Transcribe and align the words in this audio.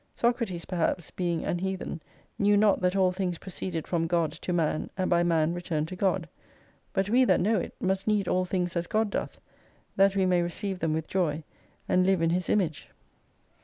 Socrates, 0.15 0.65
perhaps, 0.65 1.11
being 1.11 1.45
an 1.45 1.59
heathen, 1.59 2.01
knew 2.39 2.57
not 2.57 2.81
that 2.81 2.95
all 2.95 3.11
things 3.11 3.37
proceeded 3.37 3.85
from 3.87 4.07
God 4.07 4.31
to 4.31 4.51
man, 4.51 4.89
and 4.97 5.11
by 5.11 5.21
man 5.21 5.53
returned 5.53 5.87
to 5.89 5.95
God: 5.95 6.27
but 6.91 7.07
we 7.07 7.23
that 7.23 7.39
know 7.39 7.59
it 7.59 7.75
must 7.79 8.07
need 8.07 8.27
all 8.27 8.43
things 8.43 8.75
as 8.75 8.87
God 8.87 9.11
doth, 9.11 9.37
that 9.97 10.15
we 10.15 10.25
may 10.25 10.41
receive 10.41 10.79
them 10.79 10.93
with 10.93 11.07
joy, 11.07 11.43
and 11.87 12.03
live 12.03 12.23
in 12.23 12.31
His 12.31 12.49
image. 12.49 12.89